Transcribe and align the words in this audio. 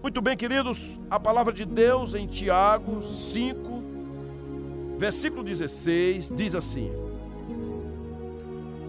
Muito 0.00 0.22
bem, 0.22 0.36
queridos, 0.36 0.96
a 1.10 1.18
palavra 1.18 1.52
de 1.52 1.64
Deus 1.64 2.14
em 2.14 2.24
Tiago 2.24 3.02
5, 3.02 3.82
versículo 4.96 5.42
16, 5.42 6.30
diz 6.36 6.54
assim: 6.54 6.92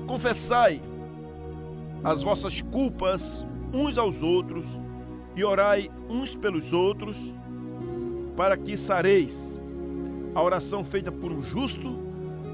Confessai 0.05 0.79
as 2.03 2.21
vossas 2.21 2.61
culpas 2.61 3.43
uns 3.73 3.97
aos 3.97 4.21
outros 4.21 4.67
e 5.35 5.43
orai 5.43 5.89
uns 6.07 6.35
pelos 6.35 6.71
outros, 6.71 7.33
para 8.37 8.55
que 8.55 8.77
sareis. 8.77 9.59
A 10.35 10.43
oração 10.43 10.83
feita 10.83 11.11
por 11.11 11.31
um 11.31 11.41
justo 11.41 11.97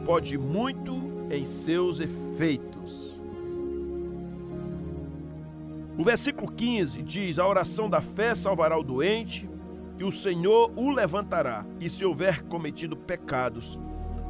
pode 0.05 0.37
muito 0.37 0.95
em 1.29 1.43
seus 1.43 1.99
efeitos. 1.99 2.74
O 5.97 6.03
versículo 6.03 6.51
15 6.51 7.01
diz: 7.01 7.39
A 7.39 7.47
oração 7.47 7.89
da 7.89 8.01
fé 8.01 8.35
salvará 8.35 8.77
o 8.77 8.83
doente, 8.83 9.49
e 9.97 10.03
o 10.03 10.11
Senhor 10.11 10.71
o 10.75 10.91
levantará, 10.91 11.65
e 11.79 11.89
se 11.89 12.03
houver 12.03 12.43
cometido 12.43 12.97
pecados, 12.97 13.79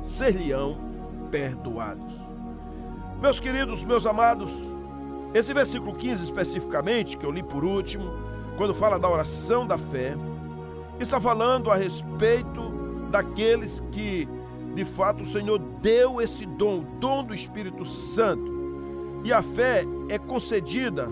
ser-lhe-ão 0.02 0.78
perdoados. 1.32 2.14
Meus 3.20 3.40
queridos, 3.40 3.84
meus 3.84 4.06
amados, 4.06 4.52
esse 5.34 5.54
versículo 5.54 5.96
15 5.96 6.24
especificamente, 6.24 7.18
que 7.18 7.26
eu 7.26 7.32
li 7.32 7.42
por 7.42 7.66
último, 7.66 8.14
quando 8.58 8.76
fala 8.76 9.00
da 9.00 9.10
oração 9.10 9.66
da 9.66 9.78
fé, 9.78 10.16
está 11.00 11.20
falando 11.20 11.72
a 11.72 11.76
respeito 11.76 12.72
daqueles 13.10 13.82
que, 13.92 14.30
de 14.76 14.86
fato, 14.86 15.24
o 15.24 15.26
Senhor 15.26 15.58
deu 15.58 16.22
esse 16.22 16.46
dom, 16.46 16.80
o 16.80 16.84
dom 17.00 17.24
do 17.24 17.34
Espírito 17.34 17.84
Santo. 17.86 18.54
E 19.24 19.34
a 19.34 19.42
fé 19.42 19.84
é 20.08 20.20
concedida 20.20 21.10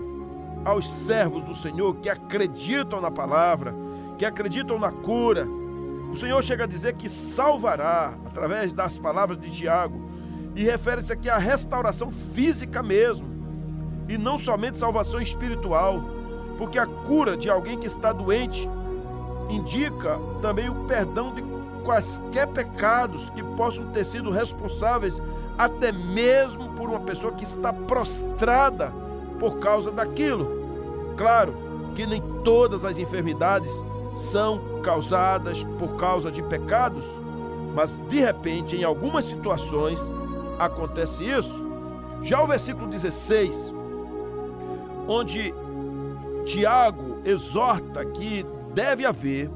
aos 0.64 0.90
servos 0.90 1.44
do 1.44 1.54
Senhor 1.54 1.94
que 1.96 2.08
acreditam 2.08 3.00
na 3.00 3.10
palavra, 3.10 3.74
que 4.16 4.24
acreditam 4.24 4.78
na 4.78 4.90
cura. 4.90 5.46
O 6.10 6.16
Senhor 6.16 6.42
chega 6.42 6.64
a 6.64 6.66
dizer 6.66 6.94
que 6.94 7.08
salvará 7.08 8.14
através 8.26 8.72
das 8.72 8.96
palavras 8.96 9.38
de 9.38 9.50
Tiago 9.50 10.00
e 10.54 10.62
refere-se 10.64 11.12
aqui 11.12 11.28
à 11.28 11.36
restauração 11.36 12.10
física 12.32 12.82
mesmo, 12.82 13.26
e 14.08 14.16
não 14.16 14.38
somente 14.38 14.78
salvação 14.78 15.20
espiritual, 15.20 16.00
porque 16.58 16.78
a 16.78 16.86
cura 16.86 17.36
de 17.36 17.50
alguém 17.50 17.78
que 17.78 17.86
está 17.86 18.12
doente 18.12 18.68
indica 19.50 20.18
também 20.40 20.68
o 20.68 20.84
perdão 20.84 21.34
de 21.34 21.42
quaisquer 21.84 22.46
pecados 22.48 23.28
que 23.30 23.42
possam 23.42 23.86
ter 23.92 24.04
sido 24.04 24.30
responsáveis 24.30 25.20
até 25.58 25.92
mesmo 25.92 26.72
por 26.74 26.88
uma 26.88 27.00
pessoa 27.00 27.32
que 27.32 27.44
está 27.44 27.72
prostrada 27.72 28.92
por 29.38 29.58
causa 29.58 29.90
daquilo. 29.90 30.63
Claro 31.16 31.54
que 31.94 32.06
nem 32.06 32.20
todas 32.42 32.84
as 32.84 32.98
enfermidades 32.98 33.72
são 34.16 34.60
causadas 34.82 35.64
por 35.78 35.96
causa 35.96 36.30
de 36.30 36.42
pecados, 36.42 37.04
mas 37.74 37.96
de 38.08 38.20
repente, 38.20 38.76
em 38.76 38.84
algumas 38.84 39.24
situações, 39.24 40.00
acontece 40.58 41.24
isso. 41.24 41.64
Já 42.22 42.42
o 42.42 42.46
versículo 42.46 42.86
16, 42.86 43.72
onde 45.06 45.54
Tiago 46.44 47.18
exorta 47.24 48.04
que 48.04 48.44
deve 48.72 49.04
haver 49.04 49.50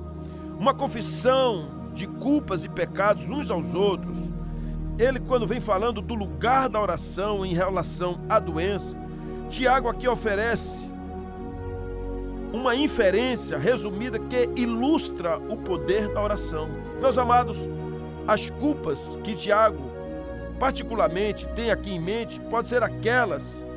uma 0.58 0.74
confissão 0.74 1.68
de 1.92 2.06
culpas 2.06 2.64
e 2.64 2.68
pecados 2.68 3.28
uns 3.28 3.50
aos 3.50 3.74
outros. 3.74 4.16
Ele, 4.98 5.20
quando 5.20 5.46
vem 5.46 5.60
falando 5.60 6.00
do 6.00 6.14
lugar 6.14 6.68
da 6.68 6.80
oração 6.80 7.46
em 7.46 7.54
relação 7.54 8.20
à 8.28 8.38
doença, 8.38 8.96
Tiago 9.48 9.88
aqui 9.88 10.08
oferece 10.08 10.87
uma 12.52 12.74
inferência 12.74 13.58
resumida 13.58 14.18
que 14.18 14.48
ilustra 14.56 15.38
o 15.38 15.56
poder 15.56 16.12
da 16.12 16.22
oração. 16.22 16.68
Meus 17.00 17.18
amados, 17.18 17.58
as 18.26 18.48
culpas 18.50 19.18
que 19.22 19.34
Tiago 19.34 19.90
particularmente 20.58 21.46
tem 21.54 21.70
aqui 21.70 21.92
em 21.92 22.00
mente 22.00 22.40
pode 22.40 22.68
ser 22.68 22.82
aquelas 22.82 23.68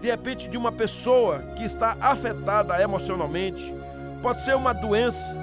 de 0.00 0.08
repente 0.08 0.48
de 0.48 0.56
uma 0.56 0.72
pessoa 0.72 1.40
que 1.56 1.62
está 1.62 1.96
afetada 2.00 2.80
emocionalmente, 2.80 3.74
pode 4.22 4.42
ser 4.42 4.56
uma 4.56 4.72
doença, 4.72 5.36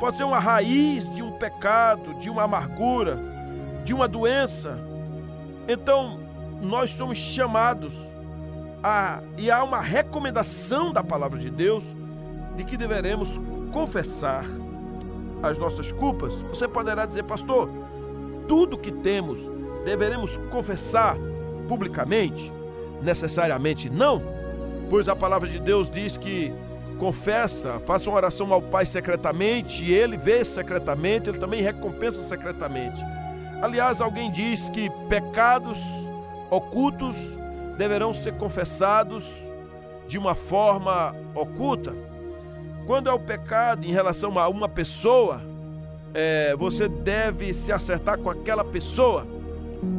pode 0.00 0.16
ser 0.16 0.24
uma 0.24 0.38
raiz 0.38 1.12
de 1.14 1.22
um 1.22 1.32
pecado, 1.32 2.14
de 2.14 2.30
uma 2.30 2.44
amargura, 2.44 3.18
de 3.84 3.92
uma 3.92 4.08
doença. 4.08 4.78
Então, 5.68 6.18
nós 6.62 6.90
somos 6.90 7.18
chamados 7.18 7.94
e 9.38 9.50
há 9.50 9.64
uma 9.64 9.80
recomendação 9.80 10.92
da 10.92 11.02
palavra 11.02 11.38
de 11.38 11.50
Deus 11.50 11.84
de 12.56 12.64
que 12.64 12.76
deveremos 12.76 13.40
confessar 13.72 14.44
as 15.42 15.58
nossas 15.58 15.90
culpas. 15.90 16.42
Você 16.42 16.68
poderá 16.68 17.06
dizer, 17.06 17.24
pastor, 17.24 17.68
tudo 18.46 18.78
que 18.78 18.92
temos 18.92 19.38
deveremos 19.84 20.36
confessar 20.50 21.16
publicamente? 21.66 22.52
Necessariamente 23.02 23.90
não, 23.90 24.22
pois 24.88 25.08
a 25.08 25.16
palavra 25.16 25.48
de 25.48 25.58
Deus 25.58 25.90
diz 25.90 26.16
que 26.16 26.52
confessa, 26.98 27.80
faça 27.80 28.08
uma 28.08 28.16
oração 28.16 28.52
ao 28.52 28.62
Pai 28.62 28.86
secretamente, 28.86 29.84
e 29.84 29.92
ele 29.92 30.16
vê 30.16 30.44
secretamente, 30.44 31.28
ele 31.28 31.38
também 31.38 31.60
recompensa 31.60 32.22
secretamente. 32.22 33.00
Aliás, 33.60 34.00
alguém 34.00 34.30
diz 34.30 34.70
que 34.70 34.90
pecados 35.08 35.82
ocultos 36.50 37.16
deverão 37.76 38.12
ser 38.12 38.34
confessados 38.34 39.42
de 40.06 40.18
uma 40.18 40.34
forma 40.34 41.14
oculta. 41.34 41.94
Quando 42.86 43.08
é 43.08 43.12
o 43.12 43.18
pecado 43.18 43.86
em 43.86 43.92
relação 43.92 44.38
a 44.38 44.48
uma 44.48 44.68
pessoa, 44.68 45.40
é, 46.12 46.54
você 46.56 46.88
deve 46.88 47.52
se 47.54 47.72
acertar 47.72 48.18
com 48.18 48.30
aquela 48.30 48.64
pessoa. 48.64 49.26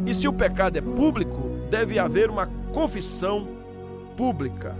E 0.05 0.13
se 0.13 0.27
o 0.27 0.33
pecado 0.33 0.77
é 0.77 0.81
público, 0.81 1.49
deve 1.69 1.97
haver 1.99 2.29
uma 2.29 2.47
confissão 2.71 3.47
pública. 4.15 4.75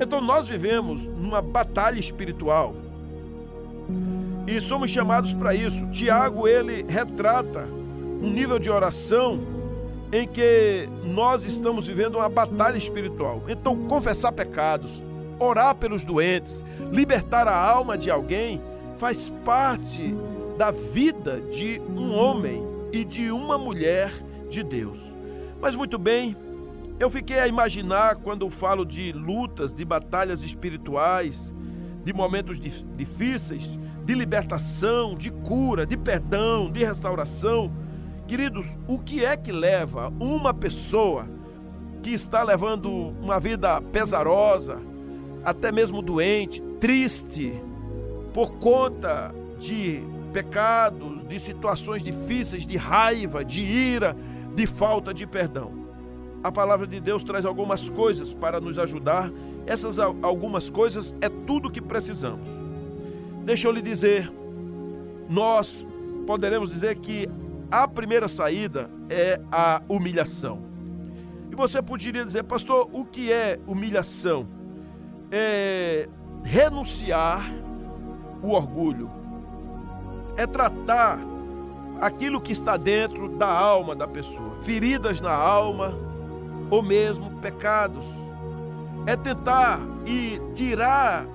Então 0.00 0.20
nós 0.20 0.46
vivemos 0.46 1.04
numa 1.04 1.40
batalha 1.40 1.98
espiritual. 1.98 2.74
E 4.46 4.60
somos 4.60 4.90
chamados 4.90 5.32
para 5.32 5.54
isso. 5.54 5.86
Tiago 5.86 6.46
ele 6.46 6.84
retrata 6.86 7.66
um 8.20 8.30
nível 8.30 8.58
de 8.58 8.70
oração 8.70 9.63
em 10.14 10.28
que 10.28 10.88
nós 11.02 11.44
estamos 11.44 11.88
vivendo 11.88 12.14
uma 12.14 12.28
batalha 12.28 12.78
espiritual. 12.78 13.42
Então, 13.48 13.88
confessar 13.88 14.30
pecados, 14.30 15.02
orar 15.40 15.74
pelos 15.74 16.04
doentes, 16.04 16.62
libertar 16.92 17.48
a 17.48 17.56
alma 17.56 17.98
de 17.98 18.12
alguém 18.12 18.62
faz 18.96 19.28
parte 19.44 20.14
da 20.56 20.70
vida 20.70 21.40
de 21.50 21.82
um 21.88 22.16
homem 22.16 22.64
e 22.92 23.04
de 23.04 23.32
uma 23.32 23.58
mulher 23.58 24.12
de 24.48 24.62
Deus. 24.62 25.12
Mas 25.60 25.74
muito 25.74 25.98
bem, 25.98 26.36
eu 27.00 27.10
fiquei 27.10 27.40
a 27.40 27.48
imaginar 27.48 28.14
quando 28.14 28.48
falo 28.48 28.84
de 28.84 29.10
lutas, 29.10 29.74
de 29.74 29.84
batalhas 29.84 30.44
espirituais, 30.44 31.52
de 32.04 32.12
momentos 32.12 32.60
difíceis, 32.60 33.80
de 34.04 34.14
libertação, 34.14 35.16
de 35.16 35.32
cura, 35.32 35.84
de 35.84 35.96
perdão, 35.96 36.70
de 36.70 36.84
restauração 36.84 37.72
Queridos, 38.26 38.78
o 38.88 38.98
que 38.98 39.24
é 39.24 39.36
que 39.36 39.52
leva 39.52 40.12
uma 40.18 40.54
pessoa 40.54 41.28
que 42.02 42.10
está 42.10 42.42
levando 42.42 42.90
uma 42.90 43.38
vida 43.38 43.80
pesarosa, 43.80 44.80
até 45.44 45.70
mesmo 45.70 46.00
doente, 46.00 46.62
triste, 46.80 47.52
por 48.32 48.52
conta 48.52 49.34
de 49.58 50.02
pecados, 50.32 51.22
de 51.24 51.38
situações 51.38 52.02
difíceis, 52.02 52.66
de 52.66 52.76
raiva, 52.78 53.44
de 53.44 53.60
ira, 53.60 54.16
de 54.54 54.66
falta 54.66 55.12
de 55.12 55.26
perdão? 55.26 55.84
A 56.42 56.50
palavra 56.50 56.86
de 56.86 57.00
Deus 57.00 57.22
traz 57.22 57.44
algumas 57.44 57.88
coisas 57.90 58.32
para 58.32 58.58
nos 58.60 58.78
ajudar. 58.78 59.30
Essas 59.66 59.98
algumas 59.98 60.68
coisas 60.68 61.14
é 61.20 61.28
tudo 61.28 61.70
que 61.70 61.80
precisamos. 61.80 62.48
Deixa 63.44 63.68
eu 63.68 63.72
lhe 63.72 63.80
dizer, 63.82 64.30
nós 65.28 65.86
poderemos 66.26 66.70
dizer 66.70 66.96
que 66.96 67.28
a 67.82 67.88
primeira 67.88 68.28
saída 68.28 68.88
é 69.10 69.40
a 69.50 69.82
humilhação. 69.88 70.62
E 71.50 71.56
você 71.56 71.82
poderia 71.82 72.24
dizer, 72.24 72.44
pastor, 72.44 72.88
o 72.92 73.04
que 73.04 73.32
é 73.32 73.58
humilhação? 73.66 74.46
É 75.28 76.08
renunciar 76.44 77.42
o 78.40 78.50
orgulho, 78.50 79.10
é 80.36 80.46
tratar 80.46 81.18
aquilo 82.00 82.40
que 82.40 82.52
está 82.52 82.76
dentro 82.76 83.28
da 83.30 83.48
alma 83.48 83.96
da 83.96 84.06
pessoa, 84.06 84.54
feridas 84.62 85.20
na 85.20 85.32
alma 85.34 85.98
ou 86.70 86.80
mesmo 86.80 87.28
pecados. 87.40 88.06
É 89.04 89.16
tentar 89.16 89.80
e 90.06 90.40
tirar 90.54 91.26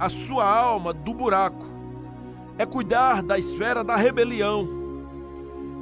a 0.00 0.08
sua 0.08 0.48
alma 0.48 0.94
do 0.94 1.12
buraco. 1.12 1.66
É 2.56 2.64
cuidar 2.64 3.22
da 3.22 3.38
esfera 3.38 3.84
da 3.84 3.94
rebelião 3.94 4.75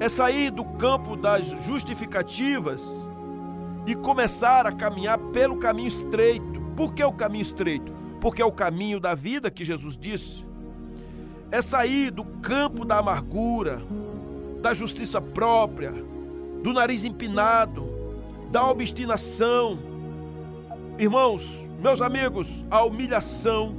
é 0.00 0.08
sair 0.08 0.50
do 0.50 0.64
campo 0.64 1.16
das 1.16 1.46
justificativas 1.64 2.82
e 3.86 3.94
começar 3.94 4.66
a 4.66 4.72
caminhar 4.72 5.18
pelo 5.18 5.56
caminho 5.56 5.88
estreito. 5.88 6.60
Por 6.76 6.94
que 6.94 7.04
o 7.04 7.12
caminho 7.12 7.42
estreito? 7.42 7.94
porque 8.24 8.40
é 8.40 8.44
o 8.46 8.50
caminho 8.50 8.98
da 8.98 9.14
vida 9.14 9.50
que 9.50 9.66
Jesus 9.66 9.98
disse. 9.98 10.46
É 11.52 11.60
sair 11.60 12.10
do 12.10 12.24
campo 12.24 12.82
da 12.82 12.96
amargura, 12.96 13.82
da 14.62 14.72
justiça 14.72 15.20
própria, 15.20 15.92
do 16.62 16.72
nariz 16.72 17.04
empinado, 17.04 17.86
da 18.50 18.66
obstinação. 18.66 19.78
Irmãos, 20.98 21.68
meus 21.82 22.00
amigos, 22.00 22.64
a 22.70 22.82
humilhação, 22.82 23.76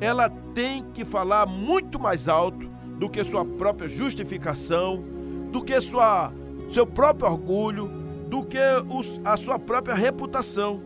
ela 0.00 0.30
tem 0.54 0.82
que 0.94 1.04
falar 1.04 1.44
muito 1.44 2.00
mais 2.00 2.26
alto 2.26 2.70
do 2.98 3.10
que 3.10 3.22
sua 3.22 3.44
própria 3.44 3.86
justificação, 3.86 5.04
do 5.50 5.62
que 5.62 5.80
sua, 5.80 6.32
seu 6.72 6.86
próprio 6.86 7.30
orgulho, 7.30 7.90
do 8.28 8.44
que 8.44 8.58
os, 8.88 9.20
a 9.24 9.36
sua 9.36 9.58
própria 9.58 9.94
reputação. 9.94 10.82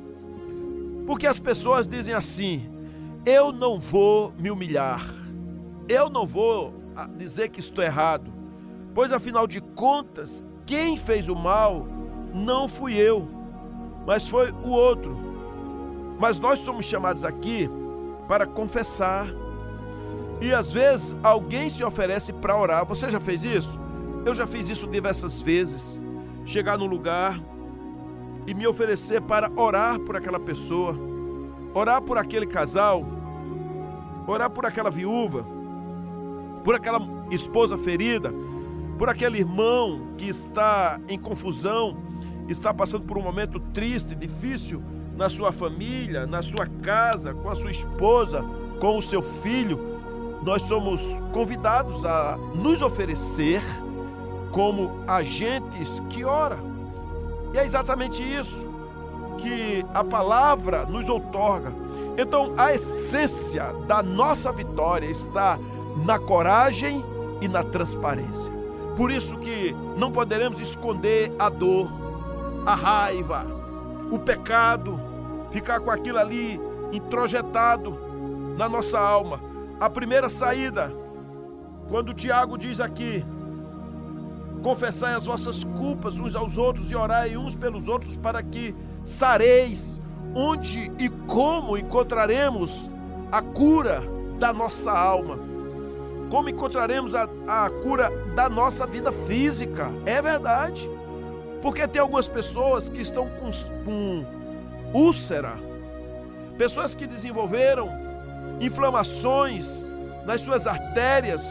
Porque 1.06 1.26
as 1.26 1.38
pessoas 1.38 1.86
dizem 1.86 2.14
assim: 2.14 2.68
eu 3.26 3.52
não 3.52 3.78
vou 3.78 4.32
me 4.38 4.50
humilhar, 4.50 5.04
eu 5.88 6.08
não 6.08 6.26
vou 6.26 6.74
ah, 6.96 7.08
dizer 7.16 7.48
que 7.48 7.60
estou 7.60 7.82
errado, 7.82 8.32
pois 8.94 9.12
afinal 9.12 9.46
de 9.46 9.60
contas, 9.60 10.44
quem 10.64 10.96
fez 10.96 11.28
o 11.28 11.34
mal 11.34 11.86
não 12.32 12.68
fui 12.68 12.94
eu, 12.96 13.28
mas 14.06 14.28
foi 14.28 14.52
o 14.64 14.70
outro. 14.70 15.16
Mas 16.18 16.38
nós 16.38 16.60
somos 16.60 16.84
chamados 16.84 17.24
aqui 17.24 17.68
para 18.28 18.46
confessar. 18.46 19.26
E 20.40 20.52
às 20.54 20.70
vezes 20.70 21.14
alguém 21.22 21.68
se 21.68 21.84
oferece 21.84 22.32
para 22.32 22.56
orar. 22.56 22.86
Você 22.86 23.10
já 23.10 23.20
fez 23.20 23.44
isso? 23.44 23.80
Eu 24.24 24.34
já 24.34 24.46
fiz 24.46 24.68
isso 24.68 24.86
diversas 24.86 25.42
vezes. 25.42 26.00
Chegar 26.44 26.78
num 26.78 26.86
lugar 26.86 27.40
e 28.46 28.54
me 28.54 28.66
oferecer 28.66 29.20
para 29.20 29.50
orar 29.54 29.98
por 30.00 30.16
aquela 30.16 30.38
pessoa, 30.38 30.96
orar 31.74 32.02
por 32.02 32.18
aquele 32.18 32.46
casal, 32.46 33.04
orar 34.26 34.50
por 34.50 34.66
aquela 34.66 34.90
viúva, 34.90 35.44
por 36.64 36.74
aquela 36.74 37.00
esposa 37.30 37.78
ferida, 37.78 38.32
por 38.98 39.08
aquele 39.08 39.38
irmão 39.38 40.14
que 40.16 40.28
está 40.28 41.00
em 41.08 41.18
confusão, 41.18 41.96
está 42.48 42.72
passando 42.74 43.04
por 43.04 43.18
um 43.18 43.22
momento 43.22 43.58
triste, 43.58 44.14
difícil 44.14 44.82
na 45.16 45.28
sua 45.28 45.52
família, 45.52 46.26
na 46.26 46.42
sua 46.42 46.66
casa, 46.66 47.34
com 47.34 47.48
a 47.48 47.54
sua 47.54 47.70
esposa, 47.70 48.44
com 48.80 48.98
o 48.98 49.02
seu 49.02 49.22
filho. 49.22 49.78
Nós 50.42 50.62
somos 50.62 51.20
convidados 51.32 52.04
a 52.04 52.36
nos 52.54 52.82
oferecer 52.82 53.62
como 54.52 55.02
agentes 55.06 56.00
que 56.08 56.24
ora 56.24 56.72
e 57.52 57.58
é 57.58 57.64
exatamente 57.64 58.22
isso 58.22 58.66
que 59.38 59.84
a 59.92 60.02
palavra 60.02 60.86
nos 60.86 61.08
outorga. 61.08 61.72
Então, 62.16 62.54
a 62.56 62.72
essência 62.72 63.72
da 63.86 64.02
nossa 64.02 64.50
vitória 64.52 65.06
está 65.06 65.58
na 66.04 66.18
coragem 66.18 67.04
e 67.40 67.48
na 67.48 67.62
transparência. 67.62 68.52
Por 68.96 69.10
isso 69.10 69.36
que 69.38 69.74
não 69.96 70.10
poderemos 70.10 70.60
esconder 70.60 71.32
a 71.38 71.48
dor, 71.48 71.90
a 72.64 72.74
raiva, 72.74 73.44
o 74.10 74.18
pecado, 74.18 74.98
ficar 75.50 75.80
com 75.80 75.90
aquilo 75.90 76.18
ali 76.18 76.60
introjetado 76.92 77.98
na 78.56 78.68
nossa 78.68 78.98
alma. 78.98 79.40
A 79.80 79.90
primeira 79.90 80.28
saída, 80.28 80.92
quando 81.88 82.14
Tiago 82.14 82.56
diz 82.56 82.80
aqui, 82.80 83.24
Confessai 84.62 85.14
as 85.14 85.26
vossas 85.26 85.64
culpas 85.64 86.14
uns 86.16 86.34
aos 86.34 86.56
outros 86.56 86.90
e 86.90 86.94
orai 86.94 87.36
uns 87.36 87.54
pelos 87.54 87.88
outros 87.88 88.16
para 88.16 88.42
que 88.42 88.74
sareis. 89.04 90.00
Onde 90.34 90.90
e 90.98 91.08
como 91.26 91.76
encontraremos 91.76 92.90
a 93.30 93.42
cura 93.42 94.02
da 94.38 94.52
nossa 94.52 94.92
alma? 94.92 95.38
Como 96.30 96.48
encontraremos 96.48 97.14
a, 97.14 97.28
a 97.46 97.68
cura 97.82 98.10
da 98.34 98.48
nossa 98.48 98.86
vida 98.86 99.12
física? 99.12 99.90
É 100.06 100.22
verdade. 100.22 100.88
Porque 101.60 101.86
tem 101.86 102.00
algumas 102.00 102.26
pessoas 102.26 102.88
que 102.88 103.02
estão 103.02 103.28
com, 103.28 103.50
com 103.84 104.24
úlcera, 104.94 105.54
pessoas 106.56 106.94
que 106.94 107.06
desenvolveram 107.06 107.88
inflamações 108.60 109.92
nas 110.24 110.40
suas 110.40 110.66
artérias, 110.66 111.44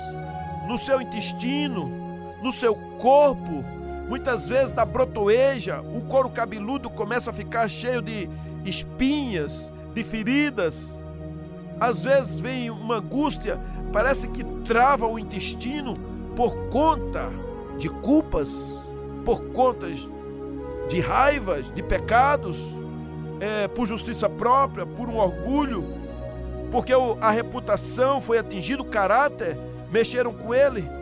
no 0.68 0.78
seu 0.78 1.02
intestino, 1.02 2.01
no 2.42 2.52
seu 2.52 2.76
corpo, 2.76 3.64
muitas 4.08 4.48
vezes 4.48 4.72
da 4.72 4.84
brotoeja, 4.84 5.82
o 5.82 6.02
couro 6.02 6.30
cabeludo 6.30 6.90
começa 6.90 7.30
a 7.30 7.34
ficar 7.34 7.70
cheio 7.70 8.02
de 8.02 8.30
espinhas, 8.66 9.72
de 9.94 10.04
feridas. 10.04 11.02
Às 11.80 12.02
vezes 12.02 12.40
vem 12.40 12.70
uma 12.70 12.98
angústia, 12.98 13.60
parece 13.94 14.28
que 14.28 14.44
trava 14.66 15.08
o 15.08 15.20
intestino 15.20 15.94
por 16.36 16.54
conta 16.70 17.30
de 17.78 17.90
culpas, 17.90 18.80
por 19.24 19.42
conta 19.52 19.88
de 20.90 21.00
raivas, 21.00 21.74
de 21.74 21.84
pecados, 21.84 22.60
é, 23.40 23.68
por 23.68 23.86
justiça 23.88 24.30
própria, 24.30 24.86
por 24.86 25.10
um 25.10 25.18
orgulho, 25.18 25.86
porque 26.72 26.94
a 27.20 27.32
reputação 27.32 28.22
foi 28.22 28.38
atingida, 28.38 28.82
o 28.82 28.86
caráter, 28.86 29.58
mexeram 29.92 30.34
com 30.34 30.54
ele 30.54 31.01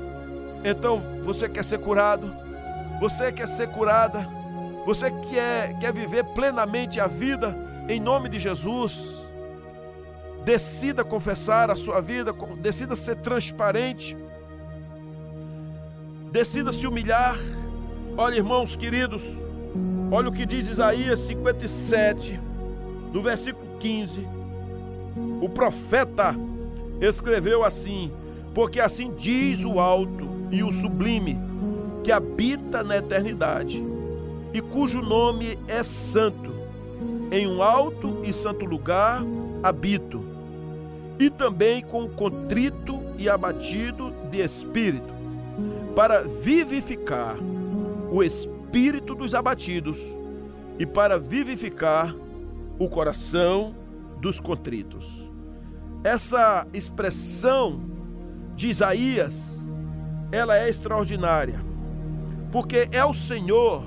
então, 0.63 1.01
você 1.23 1.47
quer 1.47 1.63
ser 1.63 1.79
curado? 1.79 2.33
Você 2.99 3.31
quer 3.31 3.47
ser 3.47 3.67
curada? 3.69 4.27
Você 4.85 5.09
quer, 5.31 5.77
quer 5.79 5.93
viver 5.93 6.23
plenamente 6.25 6.99
a 6.99 7.07
vida 7.07 7.55
em 7.87 7.99
nome 7.99 8.27
de 8.27 8.39
Jesus? 8.39 9.19
Decida 10.43 11.03
confessar 11.03 11.69
a 11.71 11.75
sua 11.75 12.01
vida, 12.01 12.33
decida 12.57 12.95
ser 12.95 13.17
transparente, 13.17 14.17
decida 16.31 16.71
se 16.71 16.87
humilhar. 16.87 17.37
Olha, 18.17 18.35
irmãos 18.35 18.75
queridos, 18.75 19.37
olha 20.11 20.29
o 20.29 20.31
que 20.31 20.45
diz 20.45 20.67
Isaías 20.67 21.19
57, 21.21 22.39
no 23.13 23.21
versículo 23.21 23.77
15. 23.79 24.27
O 25.41 25.47
profeta 25.47 26.35
escreveu 26.99 27.63
assim: 27.63 28.11
Porque 28.53 28.79
assim 28.79 29.13
diz 29.13 29.63
o 29.63 29.79
alto 29.79 30.28
e 30.51 30.63
o 30.63 30.71
sublime, 30.71 31.37
que 32.03 32.11
habita 32.11 32.83
na 32.83 32.97
eternidade 32.97 33.83
e 34.53 34.61
cujo 34.61 35.01
nome 35.01 35.57
é 35.67 35.83
santo. 35.83 36.57
Em 37.31 37.47
um 37.47 37.61
alto 37.61 38.21
e 38.23 38.33
santo 38.33 38.65
lugar 38.65 39.21
habito, 39.61 40.23
e 41.19 41.29
também 41.29 41.83
com 41.83 42.09
contrito 42.09 42.99
e 43.17 43.29
abatido 43.29 44.11
de 44.31 44.39
espírito, 44.39 45.13
para 45.95 46.23
vivificar 46.23 47.37
o 48.11 48.23
espírito 48.23 49.13
dos 49.13 49.35
abatidos 49.35 49.99
e 50.79 50.85
para 50.85 51.19
vivificar 51.19 52.15
o 52.79 52.89
coração 52.89 53.75
dos 54.19 54.39
contritos. 54.39 55.29
Essa 56.03 56.65
expressão 56.73 57.81
de 58.55 58.69
Isaías 58.69 59.58
ela 60.31 60.57
é 60.57 60.69
extraordinária, 60.69 61.59
porque 62.51 62.87
é 62.91 63.03
o 63.03 63.13
Senhor 63.13 63.83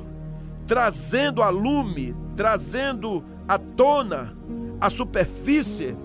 trazendo 0.66 1.42
a 1.42 1.50
lume, 1.50 2.14
trazendo 2.36 3.24
à 3.46 3.58
tona, 3.58 4.36
a 4.80 4.88
superfície, 4.88 5.96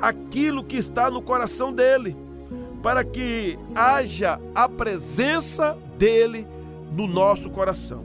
aquilo 0.00 0.64
que 0.64 0.76
está 0.76 1.10
no 1.10 1.22
coração 1.22 1.72
dele, 1.72 2.16
para 2.82 3.02
que 3.02 3.58
haja 3.74 4.38
a 4.54 4.68
presença 4.68 5.76
dele 5.98 6.46
no 6.92 7.06
nosso 7.06 7.50
coração. 7.50 8.04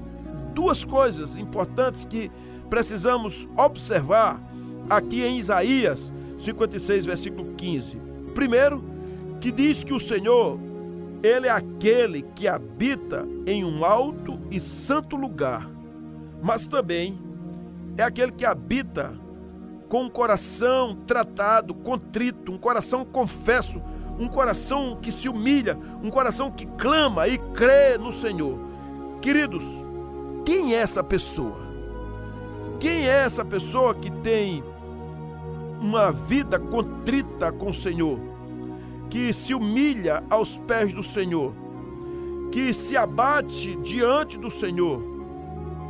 Duas 0.53 0.83
coisas 0.83 1.35
importantes 1.37 2.05
que 2.05 2.31
precisamos 2.69 3.47
observar 3.57 4.41
aqui 4.89 5.23
em 5.23 5.37
Isaías 5.37 6.11
56, 6.37 7.05
versículo 7.05 7.53
15. 7.55 7.97
Primeiro, 8.33 8.83
que 9.41 9.51
diz 9.51 9.83
que 9.83 9.93
o 9.93 9.99
Senhor 9.99 10.59
ele 11.21 11.47
é 11.47 11.51
aquele 11.51 12.23
que 12.35 12.47
habita 12.47 13.27
em 13.45 13.63
um 13.63 13.83
alto 13.83 14.39
e 14.49 14.59
santo 14.59 15.15
lugar, 15.15 15.69
mas 16.41 16.67
também 16.67 17.19
é 17.97 18.03
aquele 18.03 18.31
que 18.31 18.45
habita 18.45 19.13
com 19.89 20.03
um 20.03 20.09
coração 20.09 20.95
tratado, 21.07 21.73
contrito, 21.73 22.51
um 22.51 22.57
coração 22.57 23.03
confesso, 23.03 23.81
um 24.19 24.27
coração 24.27 24.97
que 25.01 25.11
se 25.11 25.27
humilha, 25.27 25.77
um 26.03 26.09
coração 26.09 26.51
que 26.51 26.65
clama 26.65 27.27
e 27.27 27.37
crê 27.37 27.97
no 27.97 28.13
Senhor. 28.13 28.59
Queridos, 29.21 29.63
quem 30.45 30.75
é 30.75 30.77
essa 30.77 31.03
pessoa? 31.03 31.57
Quem 32.79 33.07
é 33.07 33.23
essa 33.25 33.43
pessoa 33.43 33.93
que 33.93 34.09
tem 34.09 34.63
uma 35.81 36.11
vida 36.11 36.59
contrita 36.59 37.51
com 37.51 37.71
o 37.71 37.73
Senhor? 37.73 38.28
Que 39.09 39.33
se 39.33 39.53
humilha 39.53 40.23
aos 40.29 40.57
pés 40.57 40.93
do 40.93 41.03
Senhor, 41.03 41.53
que 42.51 42.73
se 42.73 42.95
abate 42.95 43.75
diante 43.77 44.37
do 44.37 44.49
Senhor, 44.49 45.01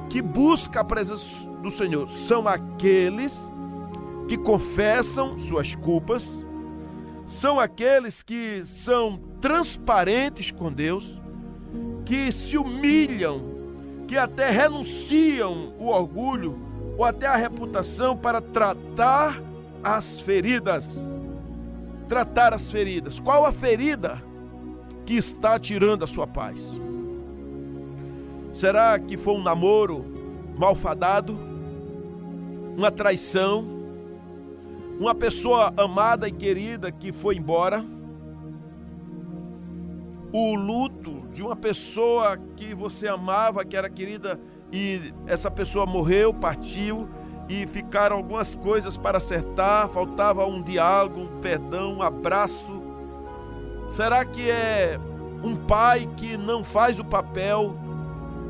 que 0.09 0.21
busca 0.21 0.81
a 0.81 0.83
presença 0.83 1.49
do 1.61 1.69
Senhor, 1.69 2.07
são 2.07 2.47
aqueles 2.47 3.39
que 4.27 4.38
confessam 4.38 5.38
suas 5.38 5.75
culpas, 5.75 6.45
são 7.25 7.59
aqueles 7.59 8.23
que 8.23 8.61
são 8.63 9.19
transparentes 9.39 10.51
com 10.51 10.71
Deus, 10.71 11.21
que 12.05 12.31
se 12.31 12.57
humilham, 12.57 13.41
que 14.07 14.17
até 14.17 14.49
renunciam 14.49 15.73
o 15.77 15.88
orgulho 15.88 16.57
ou 16.97 17.05
até 17.05 17.27
a 17.27 17.35
reputação 17.35 18.17
para 18.17 18.41
tratar 18.41 19.41
as 19.83 20.19
feridas. 20.19 20.99
Tratar 22.09 22.55
as 22.55 22.71
feridas. 22.71 23.19
Qual 23.19 23.45
a 23.45 23.53
ferida 23.53 24.21
que 25.05 25.13
está 25.13 25.59
tirando 25.59 26.03
a 26.03 26.07
sua 26.07 26.25
paz? 26.25 26.69
Será 28.51 28.97
que 28.97 29.15
foi 29.15 29.35
um 29.35 29.43
namoro 29.43 30.03
malfadado? 30.57 31.37
Uma 32.75 32.91
traição? 32.91 33.63
Uma 34.99 35.13
pessoa 35.13 35.71
amada 35.77 36.27
e 36.27 36.31
querida 36.31 36.91
que 36.91 37.13
foi 37.13 37.37
embora? 37.37 37.85
O 40.33 40.55
luto 40.55 41.27
de 41.31 41.43
uma 41.43 41.55
pessoa 41.55 42.37
que 42.55 42.73
você 42.73 43.07
amava, 43.07 43.63
que 43.63 43.77
era 43.77 43.89
querida, 43.89 44.39
e 44.71 45.13
essa 45.25 45.49
pessoa 45.49 45.85
morreu, 45.85 46.33
partiu, 46.33 47.07
e 47.50 47.65
ficaram 47.65 48.18
algumas 48.18 48.53
coisas 48.53 48.96
para 48.96 49.18
acertar, 49.18 49.89
faltava 49.89 50.46
um 50.46 50.62
diálogo, 50.62 51.22
um 51.22 51.39
perdão, 51.41 51.96
um 51.96 52.03
abraço. 52.03 52.79
Será 53.88 54.24
que 54.24 54.51
é 54.51 55.00
um 55.44 55.56
pai 55.56 56.08
que 56.15 56.38
não 56.38 56.63
faz 56.63 57.00
o 57.00 57.03
papel 57.03 57.75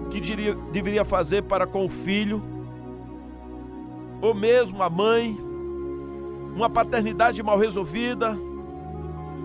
que 0.09 0.19
diria, 0.19 0.53
deveria 0.73 1.05
fazer 1.05 1.43
para 1.43 1.65
com 1.65 1.85
o 1.85 1.89
filho? 1.89 2.43
Ou 4.21 4.33
mesmo 4.33 4.83
a 4.83 4.89
mãe? 4.89 5.39
Uma 6.53 6.69
paternidade 6.69 7.41
mal 7.41 7.57
resolvida? 7.57 8.37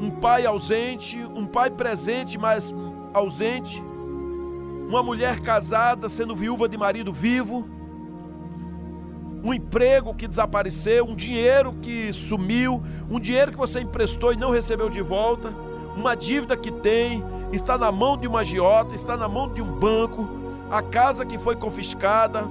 Um 0.01 0.11
pai 0.11 0.45
ausente? 0.47 1.17
Um 1.33 1.47
pai 1.47 1.71
presente, 1.71 2.37
mas 2.37 2.75
ausente? 3.13 3.81
Uma 4.89 5.01
mulher 5.01 5.39
casada 5.39 6.09
sendo 6.09 6.35
viúva 6.35 6.69
de 6.69 6.77
marido 6.77 7.13
vivo? 7.13 7.69
Um 9.45 9.53
emprego 9.53 10.15
que 10.15 10.27
desapareceu, 10.27 11.05
um 11.05 11.15
dinheiro 11.15 11.75
que 11.83 12.13
sumiu, 12.15 12.83
um 13.11 13.21
dinheiro 13.21 13.53
que 13.53 13.59
você 13.59 13.81
emprestou 13.81 14.33
e 14.33 14.37
não 14.37 14.51
recebeu 14.51 14.89
de 14.89 15.03
volta, 15.03 15.53
uma 15.95 16.17
dívida 16.17 16.57
que 16.57 16.73
tem, 16.73 17.23
está 17.53 17.77
na 17.77 17.93
mão 17.93 18.17
de 18.17 18.27
uma 18.27 18.41
agiota, 18.41 18.95
está 18.95 19.19
na 19.19 19.29
mão 19.29 19.53
de 19.53 19.61
um 19.61 19.71
banco, 19.71 20.27
a 20.71 20.81
casa 20.81 21.27
que 21.27 21.39
foi 21.39 21.55
confiscada, 21.55 22.45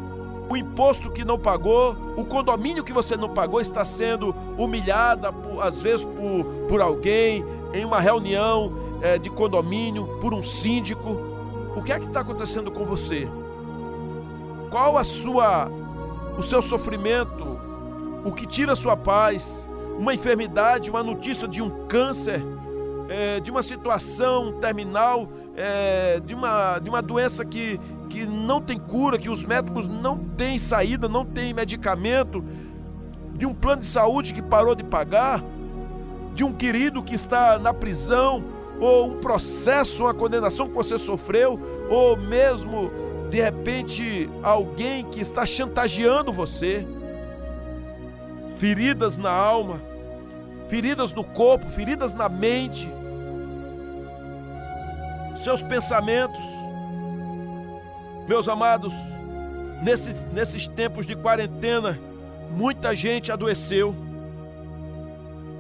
o 0.48 0.56
imposto 0.56 1.10
que 1.10 1.26
não 1.26 1.40
pagou, 1.40 1.98
o 2.16 2.24
condomínio 2.24 2.84
que 2.84 2.94
você 2.94 3.18
não 3.18 3.30
pagou 3.30 3.60
está 3.60 3.84
sendo 3.84 4.36
humilhada, 4.56 5.34
por, 5.34 5.64
às 5.64 5.82
vezes 5.82 6.06
por, 6.06 6.46
por 6.70 6.80
alguém, 6.80 7.44
em 7.74 7.84
uma 7.84 8.00
reunião 8.00 8.72
é, 9.02 9.18
de 9.18 9.32
condomínio, 9.32 10.06
por 10.22 10.32
um 10.32 10.44
síndico. 10.44 11.18
O 11.76 11.82
que 11.82 11.92
é 11.92 12.00
que 12.00 12.06
está 12.06 12.20
acontecendo 12.20 12.70
com 12.70 12.86
você? 12.86 13.28
Qual 14.70 14.96
a 14.96 15.04
sua 15.04 15.72
o 16.38 16.44
seu 16.44 16.62
sofrimento, 16.62 17.60
o 18.24 18.32
que 18.32 18.46
tira 18.46 18.76
sua 18.76 18.96
paz, 18.96 19.70
uma 19.98 20.14
enfermidade, 20.14 20.90
uma 20.90 21.04
notícia 21.04 21.48
de 21.48 21.62
um 21.62 21.88
câncer, 21.88 22.42
é, 23.10 23.40
de 23.40 23.52
uma 23.52 23.62
situação 23.62 24.54
terminal, 24.54 25.30
é, 25.56 26.20
de, 26.20 26.34
uma, 26.34 26.80
de 26.80 26.90
uma 26.90 27.02
doença 27.02 27.46
que, 27.46 27.80
que 28.10 28.26
não 28.26 28.62
tem 28.62 28.80
cura, 28.80 29.20
que 29.20 29.30
os 29.30 29.44
médicos 29.44 29.88
não 29.88 30.18
têm 30.18 30.58
saída, 30.58 31.08
não 31.08 31.26
têm 31.26 31.54
medicamento, 31.54 32.44
de 33.36 33.46
um 33.46 33.54
plano 33.54 33.82
de 33.82 33.88
saúde 33.88 34.34
que 34.34 34.42
parou 34.42 34.76
de 34.76 34.84
pagar, 34.84 35.44
de 36.34 36.44
um 36.44 36.52
querido 36.52 37.04
que 37.04 37.14
está 37.14 37.60
na 37.60 37.74
prisão, 37.74 38.44
ou 38.80 39.12
um 39.12 39.20
processo, 39.20 40.04
uma 40.04 40.14
condenação 40.14 40.68
que 40.68 40.74
você 40.74 40.98
sofreu, 40.98 41.60
ou 41.90 42.18
mesmo 42.18 42.92
de 43.34 43.42
repente 43.42 44.30
alguém 44.44 45.04
que 45.06 45.20
está 45.20 45.44
chantageando 45.44 46.32
você, 46.32 46.86
feridas 48.60 49.18
na 49.18 49.32
alma, 49.32 49.82
feridas 50.70 51.12
no 51.14 51.24
corpo, 51.24 51.68
feridas 51.68 52.14
na 52.14 52.30
mente, 52.30 52.88
seus 55.44 55.64
pensamentos. 55.64 56.40
Meus 58.28 58.48
amados, 58.48 58.94
nesse, 59.82 60.14
nesses 60.32 60.68
tempos 60.68 61.08
de 61.08 61.16
quarentena, 61.16 62.00
muita 62.52 62.96
gente 62.96 63.32
adoeceu, 63.32 63.96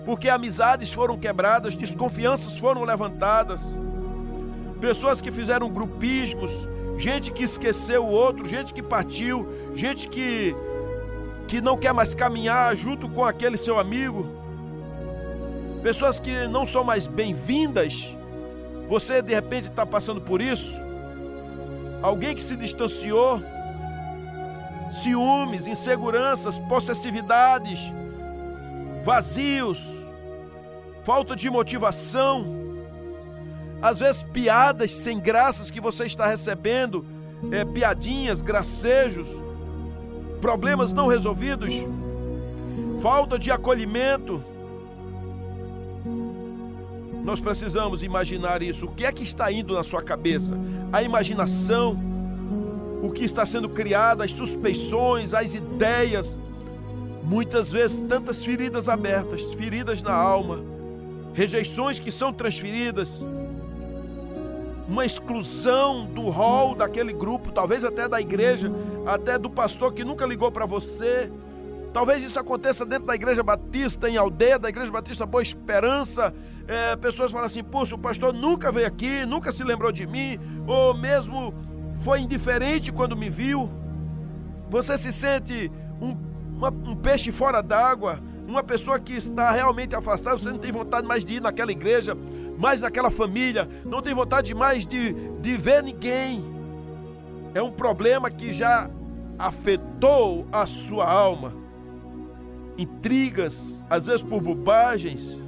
porque 0.05 0.29
amizades 0.29 0.93
foram 0.93 1.17
quebradas, 1.17 1.75
desconfianças 1.75 2.55
foram 2.55 2.83
levantadas, 2.83 3.75
pessoas 4.79 5.19
que 5.21 5.31
fizeram 5.31 5.71
grupismos, 5.71 6.71
gente 6.97 7.31
que 7.31 7.43
esqueceu 7.43 8.05
o 8.05 8.09
outro, 8.09 8.47
gente 8.47 8.73
que 8.73 8.81
partiu, 8.81 9.47
gente 9.73 10.07
que 10.07 10.55
que 11.47 11.61
não 11.61 11.77
quer 11.77 11.93
mais 11.93 12.15
caminhar 12.15 12.73
junto 12.75 13.09
com 13.09 13.23
aquele 13.23 13.57
seu 13.57 13.77
amigo, 13.77 14.25
pessoas 15.83 16.19
que 16.19 16.47
não 16.47 16.65
são 16.65 16.83
mais 16.83 17.05
bem-vindas. 17.05 18.15
Você 18.87 19.21
de 19.21 19.33
repente 19.33 19.69
está 19.69 19.85
passando 19.85 20.21
por 20.21 20.41
isso? 20.41 20.81
Alguém 22.01 22.33
que 22.33 22.41
se 22.41 22.55
distanciou, 22.55 23.41
ciúmes, 25.03 25.67
inseguranças, 25.67 26.59
possessividades, 26.59 27.79
vazios, 29.03 29.79
falta 31.03 31.35
de 31.35 31.49
motivação 31.49 32.62
às 33.83 33.97
vezes 33.97 34.23
piadas 34.23 34.91
sem 34.91 35.19
graças 35.19 35.69
que 35.69 35.81
você 35.81 36.05
está 36.05 36.25
recebendo, 36.25 37.05
é, 37.51 37.65
piadinhas, 37.65 38.41
gracejos, 38.41 39.27
problemas 40.39 40.93
não 40.93 41.07
resolvidos, 41.07 41.73
falta 43.01 43.37
de 43.37 43.51
acolhimento. 43.51 44.41
Nós 47.25 47.41
precisamos 47.41 48.03
imaginar 48.03 48.61
isso. 48.61 48.85
O 48.85 48.91
que 48.91 49.05
é 49.05 49.11
que 49.11 49.25
está 49.25 49.51
indo 49.51 49.73
na 49.73 49.83
sua 49.83 50.01
cabeça? 50.01 50.57
A 50.93 51.03
imaginação, 51.03 51.99
o 53.01 53.11
que 53.11 53.25
está 53.25 53.45
sendo 53.45 53.67
criado, 53.67 54.23
as 54.23 54.31
suspeições, 54.31 55.33
as 55.33 55.53
ideias. 55.53 56.37
Muitas 57.21 57.69
vezes, 57.69 57.97
tantas 58.07 58.45
feridas 58.45 58.87
abertas, 58.87 59.41
feridas 59.55 60.01
na 60.01 60.13
alma, 60.13 60.63
rejeições 61.33 61.99
que 61.99 62.11
são 62.11 62.31
transferidas 62.31 63.21
uma 64.87 65.05
exclusão 65.05 66.05
do 66.05 66.29
rol 66.29 66.75
daquele 66.75 67.13
grupo, 67.13 67.51
talvez 67.51 67.83
até 67.83 68.07
da 68.07 68.19
igreja, 68.19 68.71
até 69.05 69.37
do 69.37 69.49
pastor 69.49 69.93
que 69.93 70.03
nunca 70.03 70.25
ligou 70.25 70.51
para 70.51 70.65
você. 70.65 71.31
Talvez 71.93 72.23
isso 72.23 72.39
aconteça 72.39 72.85
dentro 72.85 73.05
da 73.05 73.13
igreja 73.13 73.43
batista, 73.43 74.09
em 74.09 74.17
aldeia 74.17 74.57
da 74.57 74.67
igreja 74.67 74.91
batista 74.91 75.25
Boa 75.25 75.43
Esperança. 75.43 76.33
É, 76.67 76.95
pessoas 76.95 77.31
falam 77.31 77.45
assim: 77.45 77.63
puxa, 77.63 77.95
o 77.95 77.99
pastor 77.99 78.33
nunca 78.33 78.71
veio 78.71 78.87
aqui, 78.87 79.25
nunca 79.25 79.51
se 79.51 79.63
lembrou 79.63 79.91
de 79.91 80.07
mim, 80.07 80.39
ou 80.65 80.95
mesmo 80.97 81.53
foi 82.01 82.19
indiferente 82.19 82.91
quando 82.91 83.15
me 83.15 83.29
viu. 83.29 83.69
Você 84.69 84.97
se 84.97 85.13
sente 85.13 85.71
um, 86.01 86.17
uma, 86.57 86.69
um 86.69 86.95
peixe 86.95 87.31
fora 87.31 87.61
d'água, 87.61 88.19
uma 88.47 88.63
pessoa 88.63 88.99
que 88.99 89.13
está 89.13 89.51
realmente 89.51 89.95
afastada, 89.95 90.37
você 90.37 90.49
não 90.49 90.57
tem 90.57 90.71
vontade 90.71 91.07
mais 91.07 91.23
de 91.23 91.35
ir 91.35 91.41
naquela 91.41 91.71
igreja, 91.71 92.17
mais 92.63 92.79
naquela 92.79 93.11
família, 93.11 93.67
não 93.83 94.01
tem 94.01 94.13
vontade 94.13 94.55
mais 94.55 94.87
de, 94.87 95.11
de 95.41 95.57
ver 95.57 95.83
ninguém. 95.83 96.41
É 97.53 97.61
um 97.61 97.69
problema 97.69 98.31
que 98.31 98.53
já 98.53 98.89
afetou 99.37 100.47
a 100.49 100.65
sua 100.65 101.05
alma. 101.05 101.53
Intrigas, 102.77 103.83
às 103.89 104.05
vezes 104.05 104.23
por 104.23 104.41
bobagens, 104.41 105.43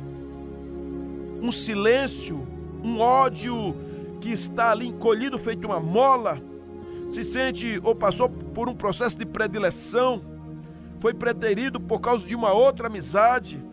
um 1.42 1.54
silêncio, 1.54 2.46
um 2.84 3.00
ódio 3.00 3.74
que 4.20 4.34
está 4.34 4.72
ali 4.72 4.88
encolhido, 4.88 5.40
feito 5.40 5.64
uma 5.68 5.80
mola, 5.80 6.42
se 7.10 7.24
sente 7.24 7.80
ou 7.82 7.96
passou 7.96 8.28
por 8.28 8.68
um 8.68 8.76
processo 8.76 9.18
de 9.18 9.26
predileção, 9.26 10.22
foi 11.00 11.14
preterido 11.14 11.80
por 11.80 12.02
causa 12.02 12.28
de 12.28 12.36
uma 12.36 12.52
outra 12.52 12.88
amizade 12.88 13.64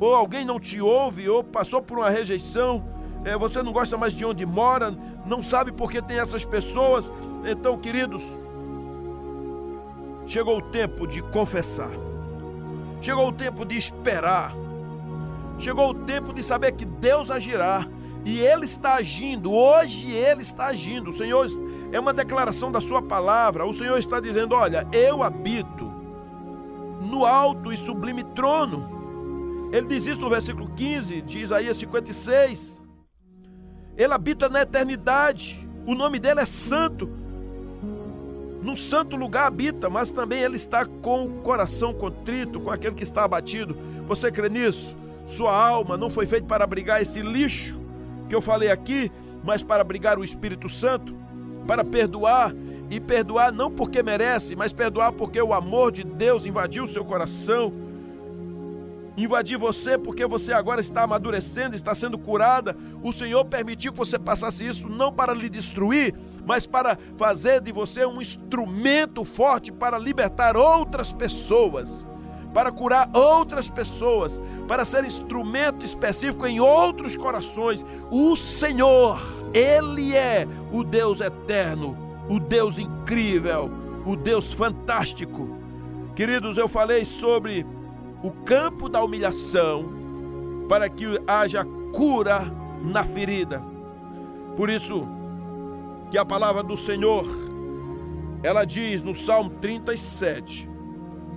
ou 0.00 0.14
alguém 0.14 0.44
não 0.44 0.58
te 0.58 0.80
ouve, 0.80 1.28
ou 1.28 1.42
passou 1.42 1.80
por 1.80 1.98
uma 1.98 2.10
rejeição, 2.10 2.84
é, 3.24 3.36
você 3.36 3.62
não 3.62 3.72
gosta 3.72 3.96
mais 3.96 4.12
de 4.12 4.24
onde 4.24 4.44
mora, 4.44 4.94
não 5.24 5.42
sabe 5.42 5.72
por 5.72 5.90
que 5.90 6.02
tem 6.02 6.18
essas 6.18 6.44
pessoas. 6.44 7.10
Então, 7.46 7.78
queridos, 7.78 8.22
chegou 10.26 10.58
o 10.58 10.62
tempo 10.62 11.06
de 11.06 11.22
confessar, 11.22 11.90
chegou 13.00 13.28
o 13.28 13.32
tempo 13.32 13.64
de 13.64 13.78
esperar, 13.78 14.54
chegou 15.58 15.90
o 15.90 15.94
tempo 15.94 16.32
de 16.32 16.42
saber 16.42 16.72
que 16.72 16.84
Deus 16.84 17.30
agirá. 17.30 17.86
E 18.26 18.40
Ele 18.40 18.64
está 18.64 18.94
agindo, 18.94 19.52
hoje 19.52 20.10
Ele 20.10 20.40
está 20.40 20.66
agindo. 20.68 21.10
O 21.10 21.12
Senhor 21.12 21.46
é 21.92 22.00
uma 22.00 22.12
declaração 22.12 22.72
da 22.72 22.80
Sua 22.80 23.02
palavra. 23.02 23.66
O 23.66 23.72
Senhor 23.72 23.98
está 23.98 24.18
dizendo: 24.18 24.54
Olha, 24.54 24.86
eu 24.92 25.22
habito 25.22 25.92
no 27.02 27.26
alto 27.26 27.70
e 27.70 27.76
sublime 27.76 28.24
trono. 28.24 28.93
Ele 29.74 29.88
diz 29.88 30.06
isso 30.06 30.20
no 30.20 30.30
versículo 30.30 30.70
15 30.76 31.20
de 31.22 31.40
Isaías 31.40 31.76
56. 31.78 32.80
Ele 33.96 34.12
habita 34.12 34.48
na 34.48 34.62
eternidade. 34.62 35.68
O 35.84 35.96
nome 35.96 36.20
dele 36.20 36.38
é 36.38 36.46
santo. 36.46 37.10
No 38.62 38.76
santo 38.76 39.16
lugar 39.16 39.48
habita, 39.48 39.90
mas 39.90 40.12
também 40.12 40.42
ele 40.42 40.54
está 40.54 40.86
com 40.86 41.24
o 41.24 41.42
coração 41.42 41.92
contrito, 41.92 42.60
com 42.60 42.70
aquele 42.70 42.94
que 42.94 43.02
está 43.02 43.24
abatido. 43.24 43.76
Você 44.06 44.30
crê 44.30 44.48
nisso? 44.48 44.96
Sua 45.26 45.52
alma 45.52 45.96
não 45.96 46.08
foi 46.08 46.24
feita 46.24 46.46
para 46.46 46.62
abrigar 46.62 47.02
esse 47.02 47.20
lixo 47.20 47.76
que 48.28 48.34
eu 48.34 48.40
falei 48.40 48.70
aqui, 48.70 49.10
mas 49.42 49.60
para 49.60 49.80
abrigar 49.80 50.20
o 50.20 50.24
Espírito 50.24 50.68
Santo, 50.68 51.16
para 51.66 51.82
perdoar 51.84 52.54
e 52.88 53.00
perdoar 53.00 53.50
não 53.50 53.72
porque 53.72 54.04
merece, 54.04 54.54
mas 54.54 54.72
perdoar 54.72 55.10
porque 55.10 55.42
o 55.42 55.52
amor 55.52 55.90
de 55.90 56.04
Deus 56.04 56.46
invadiu 56.46 56.86
seu 56.86 57.04
coração. 57.04 57.83
Invadir 59.16 59.56
você 59.56 59.96
porque 59.96 60.26
você 60.26 60.52
agora 60.52 60.80
está 60.80 61.02
amadurecendo, 61.02 61.76
está 61.76 61.94
sendo 61.94 62.18
curada. 62.18 62.76
O 63.02 63.12
Senhor 63.12 63.44
permitiu 63.44 63.92
que 63.92 63.98
você 63.98 64.18
passasse 64.18 64.66
isso 64.66 64.88
não 64.88 65.12
para 65.12 65.32
lhe 65.32 65.48
destruir, 65.48 66.14
mas 66.44 66.66
para 66.66 66.98
fazer 67.16 67.60
de 67.60 67.70
você 67.70 68.04
um 68.04 68.20
instrumento 68.20 69.24
forte 69.24 69.70
para 69.70 69.98
libertar 69.98 70.56
outras 70.56 71.12
pessoas, 71.12 72.04
para 72.52 72.72
curar 72.72 73.08
outras 73.14 73.70
pessoas, 73.70 74.42
para 74.66 74.84
ser 74.84 75.04
instrumento 75.04 75.84
específico 75.84 76.44
em 76.44 76.58
outros 76.58 77.14
corações. 77.14 77.86
O 78.10 78.36
Senhor, 78.36 79.22
Ele 79.54 80.16
é 80.16 80.46
o 80.72 80.82
Deus 80.82 81.20
eterno, 81.20 81.96
o 82.28 82.40
Deus 82.40 82.78
incrível, 82.78 83.70
o 84.04 84.16
Deus 84.16 84.52
fantástico. 84.52 85.56
Queridos, 86.16 86.58
eu 86.58 86.68
falei 86.68 87.04
sobre 87.04 87.64
o 88.24 88.30
campo 88.30 88.88
da 88.88 89.04
humilhação 89.04 89.84
para 90.66 90.88
que 90.88 91.04
haja 91.26 91.62
cura 91.92 92.50
na 92.82 93.04
ferida. 93.04 93.62
Por 94.56 94.70
isso 94.70 95.06
que 96.10 96.16
a 96.16 96.24
palavra 96.24 96.62
do 96.62 96.74
Senhor 96.74 97.26
ela 98.42 98.64
diz 98.64 99.02
no 99.02 99.14
Salmo 99.14 99.50
37, 99.60 100.66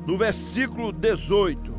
no 0.06 0.18
versículo 0.18 0.94
18: 0.94 1.74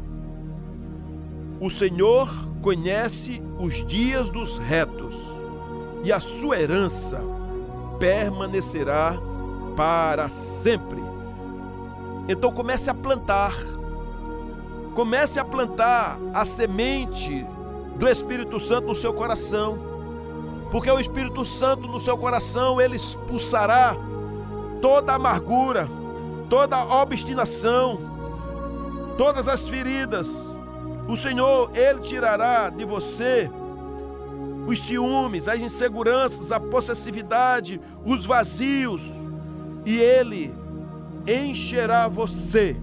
O 1.58 1.70
Senhor 1.70 2.28
conhece 2.60 3.42
os 3.58 3.86
dias 3.86 4.28
dos 4.28 4.58
retos, 4.58 5.16
e 6.04 6.12
a 6.12 6.20
sua 6.20 6.60
herança 6.60 7.18
permanecerá 7.98 9.18
para 9.74 10.28
sempre. 10.28 11.02
Então 12.28 12.52
comece 12.52 12.90
a 12.90 12.94
plantar, 12.94 13.54
comece 14.98 15.38
a 15.38 15.44
plantar 15.44 16.18
a 16.34 16.44
semente 16.44 17.46
do 17.94 18.08
Espírito 18.08 18.58
Santo 18.58 18.88
no 18.88 18.96
seu 18.96 19.14
coração, 19.14 19.78
porque 20.72 20.90
o 20.90 20.98
Espírito 20.98 21.44
Santo 21.44 21.86
no 21.86 22.00
seu 22.00 22.18
coração 22.18 22.80
ele 22.80 22.96
expulsará 22.96 23.94
toda 24.82 25.14
amargura, 25.14 25.88
toda 26.50 26.84
obstinação, 26.84 28.00
todas 29.16 29.46
as 29.46 29.68
feridas. 29.68 30.28
O 31.06 31.16
Senhor 31.16 31.70
ele 31.76 32.00
tirará 32.00 32.68
de 32.68 32.84
você 32.84 33.48
os 34.66 34.80
ciúmes, 34.80 35.46
as 35.46 35.62
inseguranças, 35.62 36.50
a 36.50 36.58
possessividade, 36.58 37.80
os 38.04 38.26
vazios, 38.26 39.28
e 39.86 39.96
Ele 39.96 40.52
encherá 41.24 42.08
você 42.08 42.76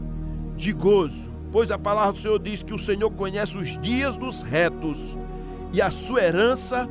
de 0.55 0.71
gozo, 0.71 1.34
pois 1.55 1.71
a 1.71 1.79
palavra 1.79 2.11
do 2.11 2.19
Senhor 2.19 2.37
diz 2.37 2.61
que 2.61 2.73
o 2.73 2.77
Senhor 2.77 3.09
conhece 3.11 3.57
os 3.57 3.79
dias 3.79 4.17
dos 4.17 4.41
retos 4.41 5.17
e 5.71 5.81
a 5.81 5.89
sua 5.89 6.21
herança 6.21 6.85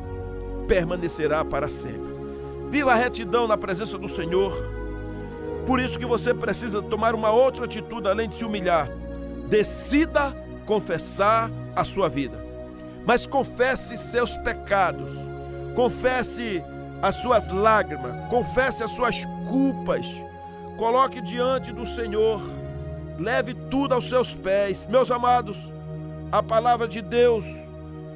permanecerá 0.67 1.45
para 1.45 1.69
sempre. 1.69 2.15
Viva 2.71 2.93
a 2.93 2.95
retidão 2.95 3.47
na 3.47 3.59
presença 3.59 3.99
do 3.99 4.09
Senhor. 4.09 4.57
Por 5.67 5.79
isso 5.79 5.99
que 5.99 6.07
você 6.07 6.33
precisa 6.33 6.81
tomar 6.81 7.15
uma 7.15 7.31
outra 7.31 7.67
atitude 7.67 8.09
além 8.09 8.27
de 8.27 8.39
se 8.39 8.45
humilhar. 8.47 8.89
Decida 9.51 10.35
confessar 10.65 11.51
a 11.77 11.85
sua 11.85 12.09
vida 12.09 12.43
mas 13.07 13.27
confesse 13.27 13.99
seus 13.99 14.35
pecados, 14.39 15.11
confesse 15.75 16.65
as 17.03 17.17
suas 17.17 17.49
lágrimas, 17.49 18.31
confesse 18.31 18.83
as 18.83 18.93
suas 18.93 19.15
culpas, 19.47 20.07
coloque 20.79 21.21
diante 21.21 21.71
do 21.71 21.85
Senhor, 21.85 22.41
leve 23.19 23.55
tudo 23.71 23.95
aos 23.95 24.09
seus 24.09 24.35
pés. 24.35 24.87
Meus 24.89 25.11
amados, 25.11 25.57
a 26.31 26.43
palavra 26.43 26.89
de 26.89 27.01
Deus, 27.01 27.45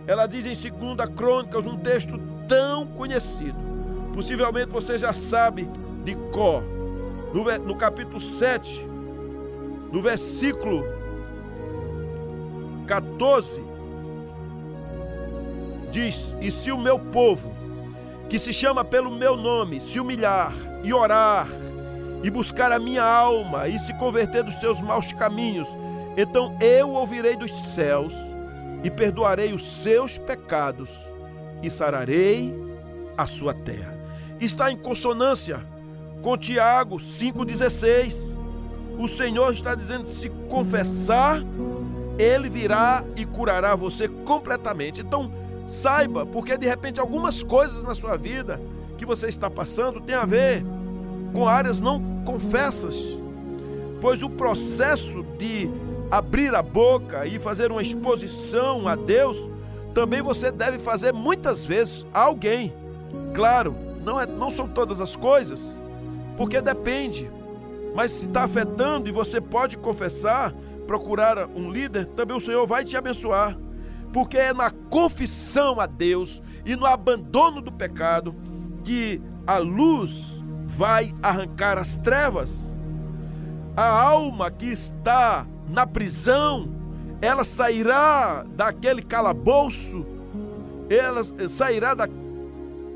ela 0.06 0.26
diz 0.26 0.46
em 0.46 0.70
2 0.70 1.08
Crônicas, 1.16 1.66
um 1.66 1.76
texto 1.76 2.18
tão 2.48 2.87
conhecido, 2.87 3.58
possivelmente 4.14 4.70
você 4.70 4.96
já 4.96 5.12
sabe 5.12 5.68
de 6.04 6.14
cor, 6.32 6.62
no, 7.32 7.44
no 7.66 7.76
capítulo 7.76 8.20
7, 8.20 8.87
no 9.92 10.00
versículo 10.00 10.84
14, 12.87 13.68
Diz: 15.90 16.34
E 16.40 16.50
se 16.50 16.70
o 16.70 16.78
meu 16.78 16.98
povo, 16.98 17.54
que 18.28 18.38
se 18.38 18.52
chama 18.52 18.84
pelo 18.84 19.11
meu 19.11 19.37
nome, 19.37 19.80
se 19.80 19.98
humilhar 19.98 20.52
e 20.84 20.92
orar, 20.92 21.48
e 22.22 22.31
buscar 22.31 22.72
a 22.72 22.78
minha 22.78 23.02
alma 23.02 23.68
e 23.68 23.78
se 23.78 23.92
converter 23.94 24.42
dos 24.42 24.54
seus 24.57 24.81
maus 24.81 25.12
caminhos, 25.12 25.68
então 26.16 26.57
eu 26.61 26.90
ouvirei 26.90 27.37
dos 27.37 27.52
céus 27.74 28.12
e 28.83 28.90
perdoarei 28.90 29.52
os 29.52 29.83
seus 29.83 30.18
pecados 30.18 30.90
e 31.62 31.70
sararei 31.70 32.54
a 33.16 33.26
sua 33.26 33.54
terra. 33.54 33.96
Está 34.40 34.70
em 34.70 34.76
consonância 34.76 35.64
com 36.22 36.37
Tiago 36.37 36.96
5,16. 36.96 38.37
O 38.98 39.07
Senhor 39.09 39.52
está 39.52 39.74
dizendo: 39.74 40.09
se 40.09 40.28
confessar, 40.48 41.42
Ele 42.18 42.48
virá 42.48 43.04
e 43.16 43.24
curará 43.24 43.74
você 43.74 44.09
completamente. 44.09 45.00
Então, 45.00 45.33
Saiba, 45.68 46.24
porque 46.24 46.57
de 46.57 46.66
repente 46.66 46.98
algumas 46.98 47.42
coisas 47.42 47.83
na 47.83 47.94
sua 47.94 48.16
vida 48.16 48.59
que 48.96 49.04
você 49.04 49.28
está 49.28 49.50
passando 49.50 50.00
tem 50.00 50.14
a 50.14 50.24
ver 50.24 50.64
com 51.31 51.46
áreas 51.46 51.78
não 51.78 52.08
confessas. 52.24 52.96
Pois 54.00 54.22
o 54.22 54.31
processo 54.31 55.22
de 55.38 55.68
abrir 56.11 56.54
a 56.54 56.62
boca 56.62 57.26
e 57.26 57.38
fazer 57.38 57.70
uma 57.70 57.83
exposição 57.83 58.87
a 58.87 58.94
Deus, 58.94 59.37
também 59.94 60.22
você 60.22 60.50
deve 60.50 60.78
fazer 60.78 61.12
muitas 61.12 61.64
vezes 61.64 62.07
a 62.12 62.20
alguém. 62.20 62.72
Claro, 63.35 63.74
não, 64.04 64.20
é, 64.20 64.26
não 64.26 64.50
são 64.50 64.68
todas 64.68 65.00
as 65.00 65.16
coisas, 65.16 65.78
porque 66.37 66.61
depende. 66.61 67.31
Mas 67.94 68.12
se 68.12 68.26
está 68.26 68.44
afetando 68.44 69.09
e 69.09 69.12
você 69.12 69.40
pode 69.40 69.76
confessar, 69.76 70.54
procurar 70.87 71.46
um 71.48 71.70
líder, 71.70 72.07
também 72.07 72.37
o 72.37 72.40
Senhor 72.40 72.66
vai 72.66 72.85
te 72.85 72.96
abençoar 72.96 73.59
porque 74.12 74.38
é 74.38 74.52
na 74.52 74.70
confissão 74.70 75.81
a 75.81 75.87
Deus 75.87 76.42
e 76.64 76.74
no 76.74 76.87
abandono 76.87 77.61
do 77.61 77.72
pecado 77.72 78.35
que 78.85 79.20
a 79.46 79.59
luz 79.59 80.42
vai 80.79 81.12
arrancar 81.21 81.77
as 81.77 81.97
trevas. 81.97 82.77
A 83.77 83.88
alma 83.88 84.49
que 84.49 84.67
está 84.67 85.45
na 85.69 85.85
prisão, 85.85 86.69
ela 87.21 87.43
sairá 87.43 88.47
daquele 88.55 89.03
calabouço, 89.03 90.07
ela 90.88 91.23
sairá 91.49 91.95
da, 91.95 92.09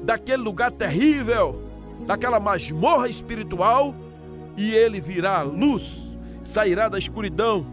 daquele 0.04 0.44
lugar 0.44 0.70
terrível, 0.70 1.60
daquela 2.06 2.38
masmorra 2.38 3.08
espiritual, 3.08 3.96
e 4.56 4.70
ele 4.72 5.00
virá 5.00 5.40
à 5.40 5.42
luz, 5.42 6.16
sairá 6.44 6.88
da 6.88 7.00
escuridão. 7.00 7.66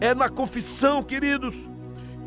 É 0.00 0.12
na 0.12 0.28
confissão, 0.28 1.04
queridos, 1.04 1.70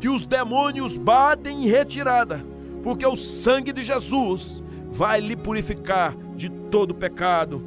que 0.00 0.08
os 0.08 0.24
demônios 0.24 0.96
batem 0.96 1.64
em 1.64 1.68
retirada, 1.68 2.42
porque 2.82 3.06
o 3.06 3.14
sangue 3.14 3.74
de 3.74 3.82
Jesus 3.82 4.64
vai 4.90 5.20
lhe 5.20 5.36
purificar 5.36 6.16
de 6.36 6.48
todo 6.48 6.94
pecado. 6.94 7.62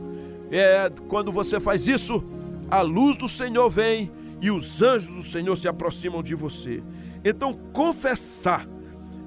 É 0.52 0.92
quando 1.08 1.32
você 1.32 1.60
faz 1.60 1.88
isso, 1.88 2.24
a 2.70 2.82
luz 2.82 3.18
do 3.18 3.28
Senhor 3.28 3.70
vem 3.70 4.12
e 4.42 4.52
os 4.52 4.82
anjos 4.82 5.14
do 5.16 5.22
Senhor 5.22 5.56
se 5.58 5.68
aproximam 5.68 6.24
de 6.24 6.36
você. 6.36 6.82
Então, 7.24 7.54
confessar 7.74 8.68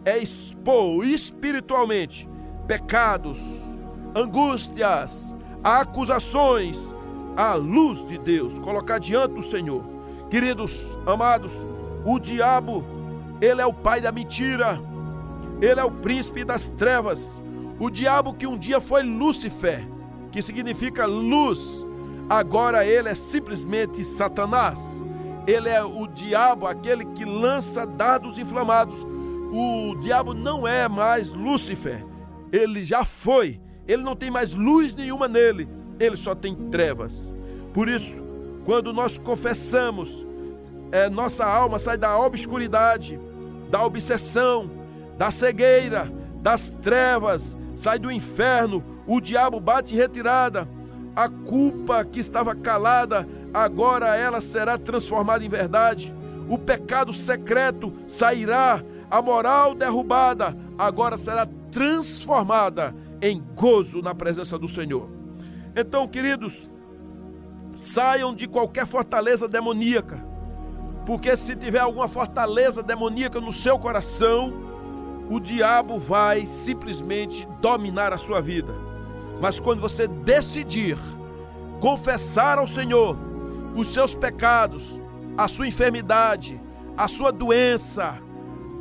é 0.04 0.18
expor 0.18 1.04
espiritualmente 1.04 2.28
pecados, 2.66 3.40
angústias, 4.14 5.36
acusações 5.62 6.94
à 7.36 7.54
luz 7.54 8.04
de 8.04 8.18
Deus, 8.18 8.58
colocar 8.58 8.98
diante 8.98 9.34
do 9.34 9.42
Senhor. 9.42 9.84
Queridos, 10.30 10.86
amados, 11.06 11.52
o 12.04 12.18
diabo, 12.18 12.84
ele 13.40 13.60
é 13.60 13.66
o 13.66 13.74
pai 13.74 14.00
da 14.00 14.10
mentira. 14.10 14.80
Ele 15.60 15.78
é 15.78 15.84
o 15.84 15.90
príncipe 15.90 16.44
das 16.44 16.68
trevas. 16.68 17.42
O 17.82 17.90
diabo 17.90 18.34
que 18.34 18.46
um 18.46 18.56
dia 18.56 18.80
foi 18.80 19.02
Lúcifer, 19.02 19.84
que 20.30 20.40
significa 20.40 21.04
luz, 21.04 21.84
agora 22.30 22.86
ele 22.86 23.08
é 23.08 23.14
simplesmente 23.16 24.04
Satanás. 24.04 25.04
Ele 25.48 25.68
é 25.68 25.82
o 25.82 26.06
diabo, 26.06 26.68
aquele 26.68 27.04
que 27.06 27.24
lança 27.24 27.84
dados 27.84 28.38
inflamados. 28.38 29.04
O 29.50 29.96
diabo 29.96 30.32
não 30.32 30.64
é 30.64 30.88
mais 30.88 31.32
Lúcifer. 31.32 32.06
Ele 32.52 32.84
já 32.84 33.04
foi. 33.04 33.60
Ele 33.88 34.04
não 34.04 34.14
tem 34.14 34.30
mais 34.30 34.54
luz 34.54 34.94
nenhuma 34.94 35.26
nele. 35.26 35.68
Ele 35.98 36.16
só 36.16 36.36
tem 36.36 36.54
trevas. 36.54 37.32
Por 37.74 37.88
isso, 37.88 38.22
quando 38.64 38.92
nós 38.92 39.18
confessamos, 39.18 40.24
é, 40.92 41.10
nossa 41.10 41.44
alma 41.44 41.80
sai 41.80 41.98
da 41.98 42.16
obscuridade, 42.16 43.18
da 43.68 43.84
obsessão, 43.84 44.70
da 45.18 45.32
cegueira, 45.32 46.21
das 46.42 46.70
trevas, 46.82 47.56
sai 47.74 47.98
do 47.98 48.10
inferno, 48.10 48.84
o 49.06 49.20
diabo 49.20 49.60
bate 49.60 49.94
em 49.94 49.96
retirada. 49.96 50.68
A 51.14 51.28
culpa 51.28 52.04
que 52.04 52.18
estava 52.18 52.54
calada, 52.54 53.28
agora 53.54 54.16
ela 54.16 54.40
será 54.40 54.76
transformada 54.76 55.44
em 55.44 55.48
verdade. 55.48 56.14
O 56.48 56.58
pecado 56.58 57.12
secreto 57.12 57.92
sairá, 58.08 58.82
a 59.08 59.22
moral 59.22 59.74
derrubada 59.74 60.56
agora 60.76 61.16
será 61.16 61.46
transformada 61.70 62.94
em 63.20 63.40
gozo 63.54 64.02
na 64.02 64.14
presença 64.14 64.58
do 64.58 64.66
Senhor. 64.66 65.08
Então, 65.76 66.08
queridos, 66.08 66.68
saiam 67.76 68.34
de 68.34 68.48
qualquer 68.48 68.86
fortaleza 68.86 69.46
demoníaca, 69.46 70.22
porque 71.06 71.36
se 71.36 71.54
tiver 71.54 71.78
alguma 71.78 72.08
fortaleza 72.08 72.82
demoníaca 72.82 73.40
no 73.40 73.52
seu 73.52 73.78
coração, 73.78 74.71
o 75.30 75.40
diabo 75.40 75.98
vai 75.98 76.46
simplesmente 76.46 77.46
dominar 77.60 78.12
a 78.12 78.18
sua 78.18 78.40
vida. 78.40 78.74
Mas 79.40 79.58
quando 79.58 79.80
você 79.80 80.06
decidir 80.06 80.98
confessar 81.80 82.58
ao 82.58 82.66
Senhor 82.66 83.16
os 83.74 83.88
seus 83.88 84.14
pecados, 84.14 85.00
a 85.36 85.48
sua 85.48 85.66
enfermidade, 85.66 86.60
a 86.96 87.08
sua 87.08 87.32
doença, 87.32 88.18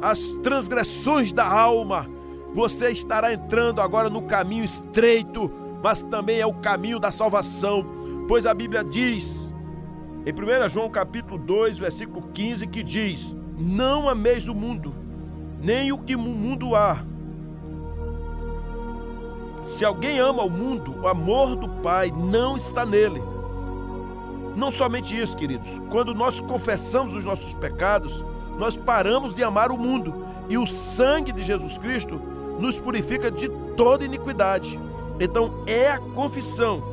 as 0.01 0.19
transgressões 0.43 1.31
da 1.31 1.47
alma, 1.47 2.07
você 2.53 2.91
estará 2.91 3.33
entrando 3.33 3.81
agora 3.81 4.09
no 4.09 4.23
caminho 4.23 4.63
estreito, 4.63 5.51
mas 5.83 6.03
também 6.03 6.39
é 6.39 6.45
o 6.45 6.53
caminho 6.53 6.99
da 6.99 7.11
salvação, 7.11 7.85
pois 8.27 8.45
a 8.45 8.53
Bíblia 8.53 8.83
diz 8.83 9.51
em 10.23 10.31
1 10.31 10.69
João 10.69 10.87
capítulo 10.87 11.39
2, 11.39 11.79
versículo 11.79 12.29
15, 12.31 12.67
que 12.67 12.83
diz: 12.83 13.35
Não 13.57 14.07
ameis 14.07 14.47
o 14.47 14.53
mundo, 14.53 14.93
nem 15.61 15.91
o 15.91 15.97
que 15.97 16.15
no 16.15 16.23
mundo 16.23 16.75
há. 16.75 17.03
Se 19.63 19.85
alguém 19.85 20.19
ama 20.19 20.43
o 20.43 20.49
mundo, 20.49 20.95
o 21.01 21.07
amor 21.07 21.55
do 21.55 21.69
Pai 21.81 22.11
não 22.11 22.57
está 22.57 22.85
nele. 22.85 23.21
Não 24.55 24.71
somente 24.71 25.17
isso, 25.17 25.37
queridos. 25.37 25.69
Quando 25.89 26.13
nós 26.13 26.41
confessamos 26.41 27.15
os 27.15 27.23
nossos 27.23 27.53
pecados, 27.53 28.25
nós 28.57 28.75
paramos 28.75 29.33
de 29.33 29.43
amar 29.43 29.71
o 29.71 29.77
mundo 29.77 30.25
e 30.49 30.57
o 30.57 30.67
sangue 30.67 31.31
de 31.31 31.43
Jesus 31.43 31.77
Cristo 31.77 32.19
nos 32.59 32.79
purifica 32.79 33.31
de 33.31 33.49
toda 33.77 34.03
iniquidade. 34.03 34.79
Então 35.19 35.63
é 35.65 35.89
a 35.89 35.99
confissão. 35.99 36.83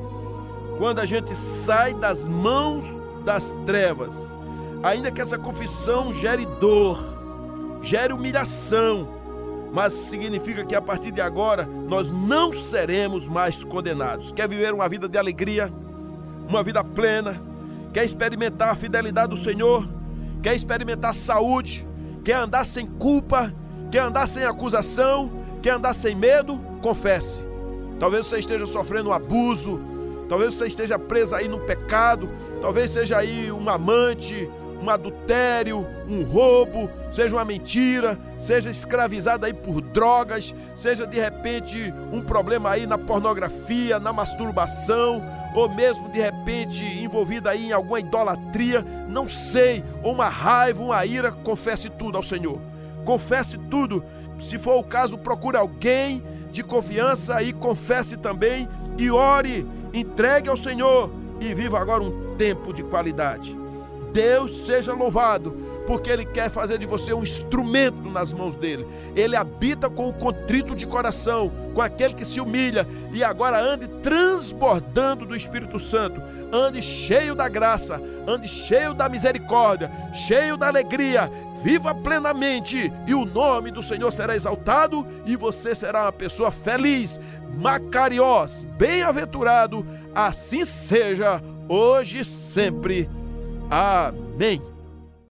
Quando 0.79 1.01
a 1.01 1.07
gente 1.07 1.35
sai 1.35 1.93
das 1.95 2.29
mãos 2.29 2.97
das 3.25 3.53
trevas, 3.67 4.33
ainda 4.83 5.11
que 5.11 5.21
essa 5.21 5.37
confissão 5.37 6.15
gere 6.15 6.47
dor, 6.61 7.18
gere 7.83 8.13
humilhação, 8.13 9.09
mas 9.73 9.93
significa 9.93 10.65
que 10.65 10.75
a 10.75 10.83
partir 10.83 11.11
de 11.11 11.21
agora 11.21 11.67
nós 11.67 12.11
não 12.11 12.53
seremos 12.53 13.27
mais 13.29 13.65
condenados. 13.65 14.33
Quer 14.33 14.49
viver 14.49 14.73
uma 14.73 14.89
vida 14.89 15.09
de 15.09 15.19
alegria, 15.19 15.73
uma 16.49 16.63
vida 16.63 16.83
plena, 16.83 17.41
quer 17.93 18.05
experimentar 18.05 18.71
a 18.71 18.75
fidelidade 18.75 19.31
do 19.31 19.37
Senhor, 19.37 19.89
quer 20.43 20.55
experimentar 20.55 21.15
saúde, 21.15 21.87
quer 22.25 22.35
andar 22.35 22.65
sem 22.65 22.87
culpa, 22.87 23.53
quer 23.91 24.01
andar 24.01 24.27
sem 24.27 24.45
acusação, 24.45 25.31
quer 25.63 25.71
andar 25.71 25.95
sem 25.95 26.15
medo, 26.15 26.59
confesse. 26.81 27.43
Talvez 27.99 28.27
você 28.27 28.39
esteja 28.39 28.65
sofrendo 28.65 29.11
um 29.11 29.13
abuso, 29.13 29.81
talvez 30.29 30.55
você 30.55 30.67
esteja 30.67 30.99
preso 30.99 31.35
aí 31.35 31.49
no 31.49 31.61
pecado, 31.61 32.29
talvez 32.61 32.91
seja 32.91 33.19
aí 33.19 33.51
um 33.51 33.69
amante, 33.69 34.49
um 34.83 34.89
adultério, 34.89 35.87
um 36.09 36.23
roubo, 36.23 36.89
seja 37.11 37.35
uma 37.37 37.45
mentira, 37.45 38.19
seja 38.37 38.71
escravizado 38.71 39.45
aí 39.45 39.53
por 39.53 39.81
drogas, 39.81 40.55
seja 40.77 41.07
de 41.07 41.19
repente 41.19 41.93
um 42.13 42.21
problema 42.21 42.71
aí 42.71 42.87
na 42.87 42.97
pornografia, 42.97 43.99
na 43.99 44.13
masturbação, 44.13 45.23
ou 45.55 45.69
mesmo 45.69 46.09
de 46.11 46.21
repente 46.21 46.85
envolvido 46.85 47.49
aí 47.49 47.67
em 47.67 47.73
alguma 47.73 48.01
idolatria, 48.01 48.85
não 49.09 49.27
sei, 49.27 49.85
ou 50.03 50.13
uma 50.13 50.29
raiva, 50.29 50.83
uma 50.83 51.05
ira, 51.05 51.33
confesse 51.33 51.91
tudo 51.91 52.17
ao 52.17 52.23
Senhor. 52.23 52.61
Confesse 53.05 53.59
tudo. 53.59 54.05
Se 54.41 54.59
for 54.59 54.77
o 54.77 54.85
caso, 54.85 55.19
procure 55.19 55.57
alguém 55.57 56.23
de 56.53 56.63
confiança 56.63 57.43
e 57.43 57.53
confesse 57.53 58.17
também 58.17 58.69
e 58.97 59.11
ore, 59.11 59.67
entregue 59.93 60.49
ao 60.49 60.57
Senhor 60.57 61.11
e 61.41 61.55
viva 61.55 61.79
agora 61.79 62.03
um 62.03 62.37
tempo 62.37 62.73
de 62.73 62.83
qualidade. 62.83 63.57
Deus 64.13 64.67
seja 64.67 64.93
louvado, 64.93 65.51
porque 65.87 66.11
Ele 66.11 66.25
quer 66.25 66.51
fazer 66.51 66.79
de 66.79 66.87
você 66.87 67.13
um 67.15 67.23
instrumento 67.23 68.11
nas 68.11 68.33
mãos 68.33 68.55
dele. 68.55 68.87
Ele 69.17 69.35
habita 69.37 69.89
com 69.89 70.09
o 70.09 70.13
contrito 70.13 70.75
de 70.75 70.87
coração, 70.87 71.51
com 71.75 71.81
aquele 71.81 72.15
que 72.15 72.25
se 72.25 72.41
humilha, 72.41 72.87
e 73.13 73.25
agora 73.25 73.61
ande 73.61 73.89
transbordando 74.03 75.25
do 75.25 75.35
Espírito 75.37 75.79
Santo. 75.79 76.21
Ande 76.53 76.83
cheio 76.83 77.35
da 77.35 77.49
graça, 77.49 78.01
ande 78.27 78.49
cheio 78.49 78.95
da 78.95 79.09
misericórdia, 79.09 79.91
cheio 80.13 80.57
da 80.57 80.69
alegria. 80.69 81.31
Viva 81.63 81.93
plenamente 81.95 82.93
e 83.07 83.15
o 83.15 83.25
nome 83.25 83.73
do 83.73 83.83
Senhor 83.83 84.13
será 84.13 84.37
exaltado 84.37 85.05
e 85.27 85.37
você 85.37 85.75
será 85.75 86.03
uma 86.03 86.13
pessoa 86.13 86.53
feliz, 86.53 87.19
macariós, 87.57 88.65
bem-aventurado. 88.79 89.85
Assim 90.15 90.65
seja, 90.65 91.43
hoje 91.69 92.21
e 92.21 92.25
sempre. 92.25 93.11
Amém. 93.71 94.63